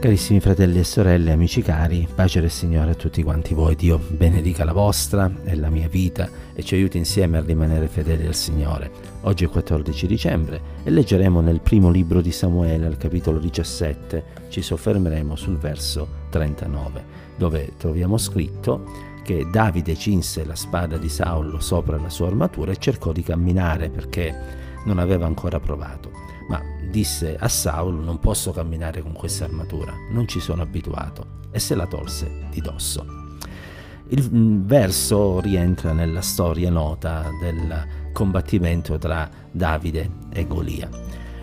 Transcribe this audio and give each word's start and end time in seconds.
Carissimi 0.00 0.38
fratelli 0.38 0.78
e 0.78 0.84
sorelle, 0.84 1.32
amici 1.32 1.60
cari, 1.60 2.06
pace 2.14 2.40
del 2.40 2.52
Signore 2.52 2.92
a 2.92 2.94
tutti 2.94 3.20
quanti 3.24 3.52
voi. 3.52 3.74
Dio 3.74 3.98
benedica 3.98 4.62
la 4.62 4.72
vostra 4.72 5.28
e 5.42 5.56
la 5.56 5.70
mia 5.70 5.88
vita 5.88 6.30
e 6.54 6.62
ci 6.62 6.76
aiuti 6.76 6.98
insieme 6.98 7.36
a 7.36 7.42
rimanere 7.44 7.88
fedeli 7.88 8.24
al 8.24 8.36
Signore. 8.36 8.92
Oggi 9.22 9.44
è 9.44 9.48
14 9.48 10.06
dicembre 10.06 10.60
e 10.84 10.90
leggeremo 10.90 11.40
nel 11.40 11.60
primo 11.60 11.90
libro 11.90 12.20
di 12.20 12.30
Samuele, 12.30 12.86
al 12.86 12.96
capitolo 12.96 13.40
17, 13.40 14.24
ci 14.50 14.62
soffermeremo 14.62 15.34
sul 15.34 15.58
verso 15.58 16.06
39, 16.30 17.04
dove 17.36 17.72
troviamo 17.76 18.18
scritto 18.18 18.84
che 19.24 19.48
Davide 19.50 19.96
cinse 19.96 20.44
la 20.44 20.54
spada 20.54 20.96
di 20.96 21.08
Saulo 21.08 21.58
sopra 21.58 21.98
la 21.98 22.08
sua 22.08 22.28
armatura 22.28 22.70
e 22.70 22.78
cercò 22.78 23.10
di 23.10 23.24
camminare 23.24 23.90
perché 23.90 24.67
non 24.84 24.98
aveva 24.98 25.26
ancora 25.26 25.60
provato 25.60 26.28
ma 26.48 26.62
disse 26.90 27.36
a 27.38 27.48
Saulo 27.48 28.02
non 28.02 28.18
posso 28.18 28.50
camminare 28.52 29.02
con 29.02 29.12
questa 29.12 29.44
armatura, 29.44 29.94
non 30.10 30.26
ci 30.26 30.40
sono 30.40 30.62
abituato 30.62 31.36
e 31.50 31.58
se 31.58 31.74
la 31.74 31.86
tolse 31.86 32.46
di 32.50 32.60
dosso. 32.60 33.26
Il 34.08 34.28
mm, 34.32 34.66
verso 34.66 35.40
rientra 35.40 35.92
nella 35.92 36.22
storia 36.22 36.70
nota 36.70 37.30
del 37.40 38.10
combattimento 38.12 38.98
tra 38.98 39.28
Davide 39.50 40.10
e 40.32 40.46
Golia. 40.46 40.88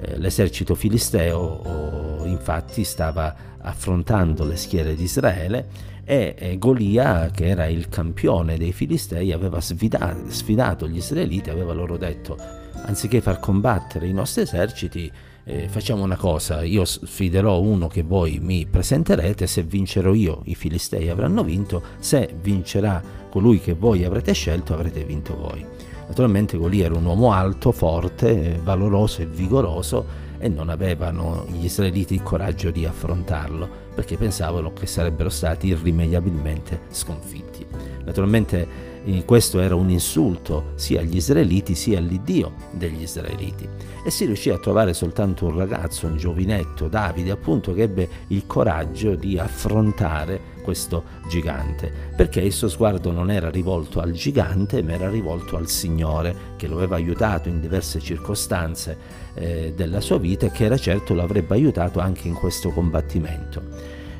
Eh, 0.00 0.18
l'esercito 0.18 0.74
filisteo 0.74 2.22
infatti 2.24 2.84
stava 2.84 3.34
affrontando 3.60 4.44
le 4.44 4.56
schiere 4.56 4.94
di 4.94 5.04
Israele 5.04 5.96
e 6.04 6.56
Golia, 6.58 7.30
che 7.30 7.48
era 7.48 7.66
il 7.66 7.88
campione 7.88 8.56
dei 8.56 8.72
filistei, 8.72 9.30
aveva 9.30 9.60
sfidato 9.60 10.88
gli 10.88 10.96
israeliti, 10.96 11.50
aveva 11.50 11.74
loro 11.74 11.98
detto 11.98 12.36
anziché 12.84 13.20
far 13.20 13.40
combattere 13.40 14.06
i 14.06 14.12
nostri 14.12 14.42
eserciti, 14.42 15.10
eh, 15.44 15.68
facciamo 15.68 16.02
una 16.02 16.16
cosa, 16.16 16.62
io 16.62 16.84
sfiderò 16.84 17.60
uno 17.60 17.86
che 17.88 18.02
voi 18.02 18.38
mi 18.38 18.66
presenterete, 18.66 19.46
se 19.46 19.62
vincerò 19.62 20.12
io 20.12 20.42
i 20.44 20.54
filistei 20.54 21.08
avranno 21.08 21.42
vinto, 21.42 21.82
se 21.98 22.34
vincerà 22.40 23.02
colui 23.30 23.60
che 23.60 23.74
voi 23.74 24.04
avrete 24.04 24.32
scelto 24.32 24.74
avrete 24.74 25.04
vinto 25.04 25.36
voi. 25.36 25.64
Naturalmente 26.06 26.56
Golia 26.56 26.86
era 26.86 26.96
un 26.96 27.04
uomo 27.04 27.32
alto, 27.32 27.70
forte, 27.70 28.58
valoroso 28.62 29.22
e 29.22 29.26
vigoroso 29.26 30.26
e 30.38 30.48
non 30.48 30.68
avevano 30.68 31.46
gli 31.50 31.64
israeliti 31.64 32.14
il 32.14 32.22
coraggio 32.22 32.70
di 32.70 32.86
affrontarlo 32.86 33.86
perché 33.94 34.16
pensavano 34.16 34.72
che 34.72 34.86
sarebbero 34.86 35.28
stati 35.28 35.68
irrimediabilmente 35.68 36.82
sconfitti. 36.90 37.66
Naturalmente 38.04 38.87
questo 39.24 39.60
era 39.60 39.74
un 39.74 39.90
insulto 39.90 40.72
sia 40.74 41.00
agli 41.00 41.16
israeliti 41.16 41.74
sia 41.74 41.98
all'Iddio 41.98 42.52
degli 42.72 43.02
israeliti. 43.02 43.68
E 44.04 44.10
si 44.10 44.24
riuscì 44.24 44.50
a 44.50 44.58
trovare 44.58 44.94
soltanto 44.94 45.46
un 45.46 45.56
ragazzo, 45.56 46.06
un 46.06 46.16
giovinetto, 46.16 46.88
Davide, 46.88 47.30
appunto, 47.30 47.74
che 47.74 47.82
ebbe 47.82 48.08
il 48.28 48.46
coraggio 48.46 49.14
di 49.14 49.38
affrontare 49.38 50.56
questo 50.62 51.04
gigante, 51.28 51.90
perché 52.14 52.40
il 52.40 52.52
suo 52.52 52.68
sguardo 52.68 53.10
non 53.10 53.30
era 53.30 53.48
rivolto 53.48 54.00
al 54.00 54.12
gigante, 54.12 54.82
ma 54.82 54.92
era 54.92 55.08
rivolto 55.08 55.56
al 55.56 55.68
Signore, 55.68 56.34
che 56.56 56.66
lo 56.66 56.76
aveva 56.76 56.96
aiutato 56.96 57.48
in 57.48 57.60
diverse 57.60 58.00
circostanze 58.00 58.96
eh, 59.34 59.72
della 59.74 60.00
sua 60.00 60.18
vita 60.18 60.46
e 60.46 60.50
che 60.50 60.64
era 60.64 60.76
certo 60.76 61.14
lo 61.14 61.22
avrebbe 61.22 61.54
aiutato 61.54 62.00
anche 62.00 62.28
in 62.28 62.34
questo 62.34 62.70
combattimento. 62.70 63.62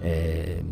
Eh, 0.00 0.62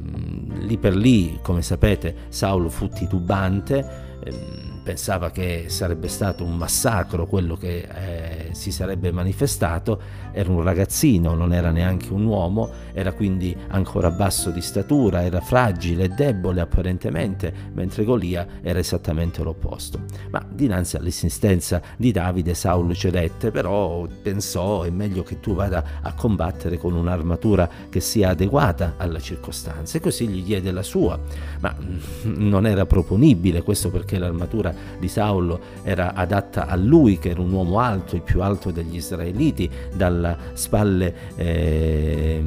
lì 0.62 0.78
per 0.78 0.96
lì, 0.96 1.38
come 1.42 1.62
sapete, 1.62 2.14
Saulo 2.28 2.68
fu 2.68 2.88
titubante, 2.88 4.18
ehm, 4.24 4.61
pensava 4.82 5.30
che 5.30 5.66
sarebbe 5.68 6.08
stato 6.08 6.44
un 6.44 6.56
massacro 6.56 7.26
quello 7.26 7.56
che 7.56 7.88
eh, 7.88 8.48
si 8.52 8.72
sarebbe 8.72 9.12
manifestato, 9.12 10.00
era 10.32 10.50
un 10.50 10.62
ragazzino, 10.62 11.34
non 11.34 11.52
era 11.52 11.70
neanche 11.70 12.12
un 12.12 12.24
uomo, 12.24 12.70
era 12.92 13.12
quindi 13.12 13.56
ancora 13.68 14.10
basso 14.10 14.50
di 14.50 14.60
statura, 14.60 15.22
era 15.22 15.40
fragile 15.40 16.04
e 16.04 16.08
debole 16.08 16.60
apparentemente, 16.60 17.52
mentre 17.72 18.04
Golia 18.04 18.46
era 18.62 18.78
esattamente 18.78 19.42
l'opposto. 19.42 20.00
Ma 20.30 20.44
dinanzi 20.50 20.96
all'insistenza 20.96 21.80
di 21.96 22.10
Davide 22.10 22.54
Saulo 22.54 22.94
cedette, 22.94 23.50
però 23.50 24.06
pensò 24.22 24.82
è 24.82 24.90
meglio 24.90 25.22
che 25.22 25.40
tu 25.40 25.54
vada 25.54 26.00
a 26.02 26.14
combattere 26.14 26.76
con 26.78 26.94
un'armatura 26.94 27.68
che 27.88 28.00
sia 28.00 28.30
adeguata 28.30 28.94
alla 28.96 29.20
circostanza. 29.20 29.98
E 29.98 30.00
così 30.00 30.26
gli 30.28 30.42
diede 30.42 30.72
la 30.72 30.82
sua, 30.82 31.18
ma 31.60 31.74
mm, 31.78 32.48
non 32.48 32.66
era 32.66 32.86
proponibile 32.86 33.62
questo 33.62 33.90
perché 33.90 34.18
l'armatura 34.18 34.71
di 34.98 35.08
Saulo 35.08 35.60
era 35.82 36.14
adatta 36.14 36.66
a 36.66 36.76
lui, 36.76 37.18
che 37.18 37.30
era 37.30 37.40
un 37.40 37.52
uomo 37.52 37.78
alto, 37.78 38.16
il 38.16 38.22
più 38.22 38.42
alto 38.42 38.70
degli 38.70 38.96
israeliti, 38.96 39.70
dalle 39.94 40.36
spalle 40.54 41.14
eh, 41.36 42.42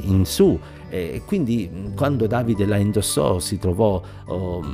in 0.00 0.22
su. 0.24 0.58
E 0.90 1.22
quindi 1.26 1.92
quando 1.94 2.26
Davide 2.26 2.64
la 2.64 2.76
indossò 2.76 3.38
si 3.38 3.58
trovò 3.58 4.00
oh, 4.26 4.64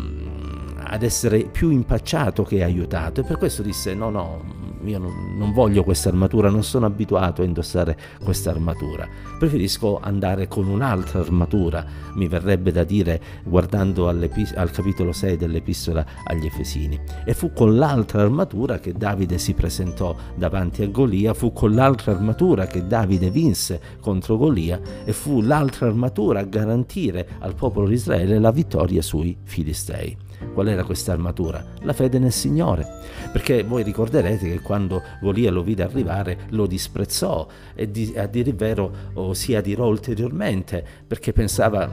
ad 0.77 1.03
essere 1.03 1.45
più 1.45 1.71
impacciato 1.71 2.45
che 2.45 2.63
aiutato 2.63 3.21
e 3.21 3.25
per 3.25 3.37
questo 3.37 3.63
disse 3.63 3.95
no 3.95 4.11
no 4.11 4.64
io 4.91 4.99
non, 4.99 5.37
non 5.37 5.53
voglio 5.53 5.83
questa 5.83 6.09
armatura, 6.09 6.49
non 6.51 6.63
sono 6.63 6.87
abituato 6.87 7.43
a 7.43 7.45
indossare 7.45 7.97
questa 8.23 8.51
armatura, 8.51 9.09
preferisco 9.39 10.01
andare 10.01 10.49
con 10.49 10.67
un'altra 10.67 11.21
armatura, 11.21 11.85
mi 12.15 12.29
verrebbe 12.29 12.73
da 12.73 12.85
dire 12.85 13.21
guardando 13.45 14.09
al 14.09 14.71
capitolo 14.73 15.13
6 15.13 15.37
dell'epistola 15.37 16.05
agli 16.25 16.47
Efesini. 16.47 17.01
E 17.25 17.35
fu 17.35 17.53
con 17.53 17.77
l'altra 17.77 18.23
armatura 18.23 18.79
che 18.79 18.93
Davide 18.93 19.39
si 19.39 19.55
presentò 19.55 20.15
davanti 20.35 20.83
a 20.83 20.89
Golia, 20.89 21.35
fu 21.35 21.53
con 21.53 21.75
l'altra 21.75 22.13
armatura 22.13 22.67
che 22.67 22.87
Davide 22.87 23.31
vinse 23.31 23.81
contro 24.01 24.37
Golia 24.37 24.81
e 25.05 25.13
fu 25.13 25.41
l'altra 25.41 25.87
armatura 25.87 26.41
a 26.41 26.45
garantire 26.45 27.27
al 27.41 27.55
popolo 27.55 27.89
di 27.89 27.95
Israele 27.95 28.39
la 28.39 28.51
vittoria 28.51 29.03
sui 29.03 29.37
Filistei. 29.43 30.17
Qual 30.53 30.69
era 30.69 30.85
questa 30.85 31.13
armatura? 31.13 31.65
La 31.83 31.93
fede 31.93 32.19
nel 32.19 32.33
Signore. 32.33 32.87
Perché 33.33 33.63
voi 33.63 33.83
ricorderete 33.83 34.49
che 34.49 34.61
quando 34.75 35.03
Golia 35.21 35.53
lo 35.53 35.63
vide 35.63 35.85
arrivare 35.85 36.37
lo 36.49 36.67
disprezzò 36.67 37.47
e 37.77 37.93
di, 37.93 38.13
a 38.17 38.29
il 38.33 38.55
vero 38.57 38.93
oh, 39.13 39.33
si 39.33 39.55
adirò 39.55 39.87
ulteriormente 39.87 40.85
perché 41.07 41.33
pensava 41.33 41.89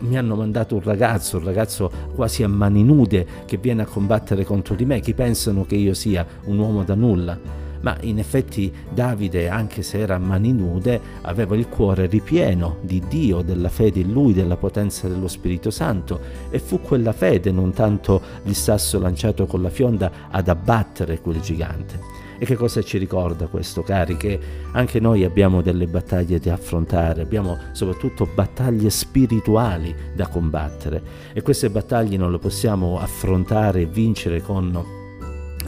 mi 0.00 0.18
hanno 0.18 0.36
mandato 0.36 0.74
un 0.74 0.82
ragazzo, 0.82 1.38
un 1.38 1.44
ragazzo 1.44 1.90
quasi 2.14 2.42
a 2.42 2.48
mani 2.48 2.84
nude 2.84 3.26
che 3.46 3.56
viene 3.56 3.82
a 3.82 3.86
combattere 3.86 4.44
contro 4.44 4.74
di 4.74 4.84
me, 4.84 5.00
chi 5.00 5.14
pensano 5.14 5.64
che 5.64 5.76
io 5.76 5.94
sia 5.94 6.26
un 6.44 6.58
uomo 6.58 6.84
da 6.84 6.94
nulla? 6.94 7.65
Ma 7.80 7.96
in 8.00 8.18
effetti 8.18 8.72
Davide, 8.92 9.48
anche 9.48 9.82
se 9.82 9.98
era 9.98 10.16
a 10.16 10.18
mani 10.18 10.52
nude, 10.52 11.00
aveva 11.22 11.56
il 11.56 11.68
cuore 11.68 12.06
ripieno 12.06 12.78
di 12.80 13.02
Dio, 13.08 13.42
della 13.42 13.68
fede 13.68 14.00
in 14.00 14.12
lui, 14.12 14.32
della 14.32 14.56
potenza 14.56 15.08
dello 15.08 15.28
Spirito 15.28 15.70
Santo 15.70 16.20
e 16.50 16.58
fu 16.58 16.80
quella 16.80 17.12
fede, 17.12 17.50
non 17.50 17.72
tanto 17.72 18.20
il 18.44 18.54
sasso 18.54 18.98
lanciato 18.98 19.46
con 19.46 19.62
la 19.62 19.70
fionda, 19.70 20.10
ad 20.30 20.48
abbattere 20.48 21.20
quel 21.20 21.40
gigante. 21.40 22.16
E 22.38 22.44
che 22.44 22.54
cosa 22.54 22.82
ci 22.82 22.98
ricorda 22.98 23.46
questo, 23.46 23.82
cari? 23.82 24.16
Che 24.16 24.38
anche 24.72 25.00
noi 25.00 25.24
abbiamo 25.24 25.62
delle 25.62 25.86
battaglie 25.86 26.38
da 26.38 26.52
affrontare, 26.52 27.22
abbiamo 27.22 27.56
soprattutto 27.72 28.28
battaglie 28.32 28.90
spirituali 28.90 29.94
da 30.14 30.26
combattere 30.26 31.02
e 31.32 31.40
queste 31.40 31.70
battaglie 31.70 32.18
non 32.18 32.30
le 32.30 32.38
possiamo 32.38 32.98
affrontare 32.98 33.82
e 33.82 33.86
vincere 33.86 34.42
con 34.42 34.95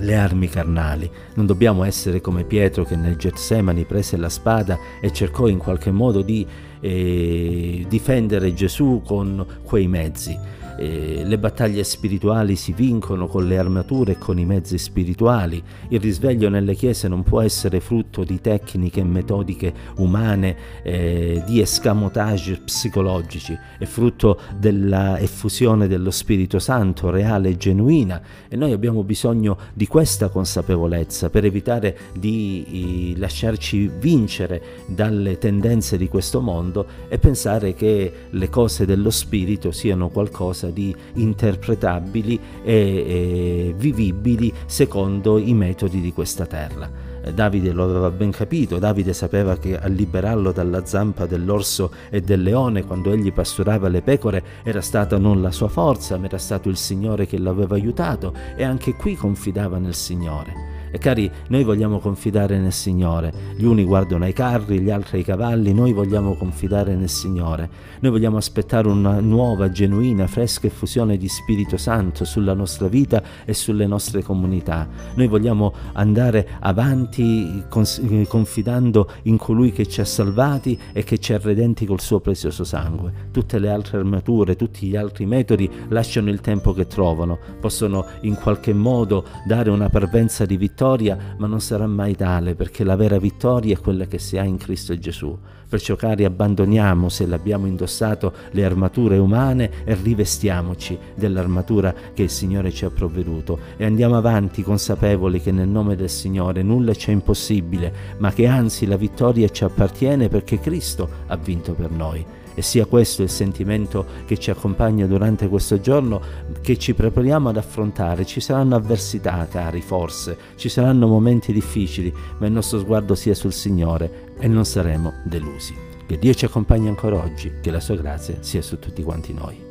le 0.00 0.14
armi 0.14 0.48
carnali. 0.48 1.10
Non 1.34 1.46
dobbiamo 1.46 1.84
essere 1.84 2.20
come 2.20 2.44
Pietro 2.44 2.84
che 2.84 2.96
nel 2.96 3.16
Getsemani 3.16 3.84
prese 3.84 4.16
la 4.16 4.28
spada 4.28 4.78
e 5.00 5.12
cercò 5.12 5.46
in 5.46 5.58
qualche 5.58 5.90
modo 5.90 6.22
di 6.22 6.46
eh, 6.80 7.84
difendere 7.88 8.54
Gesù 8.54 9.02
con 9.04 9.44
quei 9.62 9.88
mezzi 9.88 10.58
eh, 10.78 11.22
le 11.24 11.38
battaglie 11.38 11.82
spirituali 11.82 12.54
si 12.54 12.72
vincono 12.72 13.26
con 13.26 13.46
le 13.46 13.58
armature 13.58 14.12
e 14.12 14.18
con 14.18 14.38
i 14.38 14.44
mezzi 14.44 14.78
spirituali, 14.78 15.62
il 15.88 16.00
risveglio 16.00 16.48
nelle 16.48 16.74
chiese 16.74 17.08
non 17.08 17.24
può 17.24 17.40
essere 17.40 17.80
frutto 17.80 18.22
di 18.22 18.40
tecniche 18.40 19.00
e 19.00 19.04
metodiche 19.04 19.74
umane, 19.96 20.56
eh, 20.82 21.42
di 21.44 21.60
escamotage 21.60 22.60
psicologici, 22.64 23.58
è 23.78 23.84
frutto 23.84 24.38
della 24.56 25.18
effusione 25.18 25.88
dello 25.88 26.10
Spirito 26.10 26.58
Santo 26.58 27.10
reale 27.10 27.50
e 27.50 27.56
genuina. 27.56 28.22
E 28.48 28.56
noi 28.56 28.72
abbiamo 28.72 29.02
bisogno 29.02 29.58
di 29.74 29.86
questa 29.86 30.28
consapevolezza 30.28 31.28
per 31.30 31.44
evitare 31.44 31.96
di 32.12 33.12
eh, 33.14 33.18
lasciarci 33.18 33.90
vincere 33.98 34.62
dalle 34.86 35.38
tendenze 35.38 35.96
di 35.96 36.08
questo 36.08 36.40
mondo 36.40 36.86
e 37.08 37.18
pensare 37.18 37.74
che 37.74 38.12
le 38.30 38.48
cose 38.48 38.86
dello 38.86 39.10
Spirito 39.10 39.72
siano 39.72 40.08
qualcosa 40.08 40.67
qualcosa 40.68 40.70
di 40.70 40.94
interpretabili 41.14 42.40
e, 42.62 42.72
e 42.72 43.74
vivibili 43.76 44.52
secondo 44.66 45.38
i 45.38 45.54
metodi 45.54 46.00
di 46.00 46.12
questa 46.12 46.46
terra. 46.46 47.06
Davide 47.28 47.72
lo 47.72 47.84
aveva 47.84 48.10
ben 48.10 48.30
capito, 48.30 48.78
Davide 48.78 49.12
sapeva 49.12 49.58
che 49.58 49.76
a 49.76 49.86
liberarlo 49.88 50.50
dalla 50.50 50.86
zampa 50.86 51.26
dell'orso 51.26 51.90
e 52.08 52.22
del 52.22 52.42
leone 52.42 52.84
quando 52.84 53.12
egli 53.12 53.32
pasturava 53.32 53.88
le 53.88 54.00
pecore 54.00 54.42
era 54.62 54.80
stata 54.80 55.18
non 55.18 55.42
la 55.42 55.50
sua 55.50 55.68
forza, 55.68 56.16
ma 56.16 56.26
era 56.26 56.38
stato 56.38 56.68
il 56.70 56.76
Signore 56.76 57.26
che 57.26 57.38
l'aveva 57.38 57.74
aiutato 57.74 58.32
e 58.56 58.64
anche 58.64 58.94
qui 58.94 59.14
confidava 59.14 59.78
nel 59.78 59.94
Signore. 59.94 60.77
E 60.90 60.98
cari, 60.98 61.30
noi 61.48 61.64
vogliamo 61.64 61.98
confidare 61.98 62.58
nel 62.58 62.72
Signore. 62.72 63.32
Gli 63.56 63.64
uni 63.64 63.84
guardano 63.84 64.24
ai 64.24 64.32
carri, 64.32 64.80
gli 64.80 64.90
altri 64.90 65.18
ai 65.18 65.24
cavalli, 65.24 65.74
noi 65.74 65.92
vogliamo 65.92 66.34
confidare 66.34 66.94
nel 66.94 67.10
Signore. 67.10 67.68
Noi 68.00 68.10
vogliamo 68.10 68.38
aspettare 68.38 68.88
una 68.88 69.20
nuova, 69.20 69.70
genuina, 69.70 70.26
fresca 70.26 70.66
effusione 70.66 71.16
di 71.16 71.28
Spirito 71.28 71.76
Santo 71.76 72.24
sulla 72.24 72.54
nostra 72.54 72.88
vita 72.88 73.22
e 73.44 73.52
sulle 73.52 73.86
nostre 73.86 74.22
comunità. 74.22 74.88
Noi 75.14 75.26
vogliamo 75.26 75.74
andare 75.92 76.48
avanti 76.60 77.64
confidando 77.68 79.10
in 79.22 79.36
colui 79.36 79.72
che 79.72 79.86
ci 79.86 80.00
ha 80.00 80.04
salvati 80.04 80.78
e 80.92 81.02
che 81.04 81.18
ci 81.18 81.34
ha 81.34 81.38
redenti 81.38 81.84
col 81.84 82.00
suo 82.00 82.20
prezioso 82.20 82.64
sangue. 82.64 83.12
Tutte 83.30 83.58
le 83.58 83.68
altre 83.68 83.98
armature, 83.98 84.56
tutti 84.56 84.86
gli 84.86 84.96
altri 84.96 85.26
metodi 85.26 85.70
lasciano 85.88 86.30
il 86.30 86.40
tempo 86.40 86.72
che 86.72 86.86
trovano, 86.86 87.38
possono 87.60 88.06
in 88.22 88.36
qualche 88.36 88.72
modo 88.72 89.24
dare 89.46 89.70
una 89.70 89.88
parvenza 89.88 90.46
di 90.46 90.56
vittoria, 90.78 91.34
ma 91.38 91.48
non 91.48 91.60
sarà 91.60 91.88
mai 91.88 92.14
tale 92.14 92.54
perché 92.54 92.84
la 92.84 92.94
vera 92.94 93.18
vittoria 93.18 93.74
è 93.74 93.80
quella 93.80 94.06
che 94.06 94.20
si 94.20 94.38
ha 94.38 94.44
in 94.44 94.58
Cristo 94.58 94.96
Gesù. 94.96 95.36
Perciò 95.68 95.96
cari 95.96 96.24
abbandoniamo, 96.24 97.08
se 97.08 97.26
l'abbiamo 97.26 97.66
indossato, 97.66 98.32
le 98.52 98.64
armature 98.64 99.18
umane 99.18 99.84
e 99.84 99.98
rivestiamoci 100.00 100.96
dell'armatura 101.16 101.92
che 102.14 102.22
il 102.22 102.30
Signore 102.30 102.70
ci 102.70 102.84
ha 102.84 102.90
provveduto 102.90 103.58
e 103.76 103.84
andiamo 103.84 104.16
avanti 104.16 104.62
consapevoli 104.62 105.40
che 105.42 105.50
nel 105.50 105.68
nome 105.68 105.96
del 105.96 106.08
Signore 106.08 106.62
nulla 106.62 106.92
c'è 106.92 107.10
impossibile, 107.10 107.92
ma 108.18 108.30
che 108.30 108.46
anzi 108.46 108.86
la 108.86 108.96
vittoria 108.96 109.48
ci 109.48 109.64
appartiene 109.64 110.28
perché 110.28 110.60
Cristo 110.60 111.08
ha 111.26 111.36
vinto 111.36 111.72
per 111.72 111.90
noi 111.90 112.24
e 112.58 112.62
sia 112.62 112.86
questo 112.86 113.22
il 113.22 113.30
sentimento 113.30 114.04
che 114.26 114.36
ci 114.36 114.50
accompagna 114.50 115.06
durante 115.06 115.46
questo 115.46 115.80
giorno 115.80 116.20
che 116.60 116.76
ci 116.76 116.92
prepariamo 116.92 117.50
ad 117.50 117.56
affrontare. 117.56 118.26
Ci 118.26 118.40
saranno 118.40 118.74
avversità, 118.74 119.46
cari, 119.48 119.80
forse, 119.80 120.36
ci 120.56 120.68
saranno 120.68 121.06
momenti 121.06 121.52
difficili, 121.52 122.12
ma 122.38 122.46
il 122.46 122.52
nostro 122.52 122.80
sguardo 122.80 123.14
sia 123.14 123.34
sul 123.34 123.52
Signore 123.52 124.32
e 124.40 124.48
non 124.48 124.64
saremo 124.64 125.12
delusi. 125.22 125.72
Che 126.04 126.18
Dio 126.18 126.34
ci 126.34 126.46
accompagni 126.46 126.88
ancora 126.88 127.22
oggi, 127.22 127.52
che 127.60 127.70
la 127.70 127.78
sua 127.78 127.94
grazia 127.94 128.38
sia 128.40 128.60
su 128.60 128.80
tutti 128.80 129.04
quanti 129.04 129.32
noi. 129.32 129.67